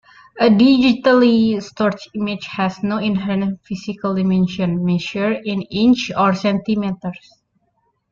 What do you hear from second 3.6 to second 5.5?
physical dimensions, measured